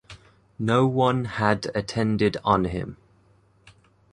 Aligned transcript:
No 0.57 0.87
one 0.87 1.25
had 1.25 1.67
attended 1.75 2.35
on 2.43 2.65
him. 2.65 2.97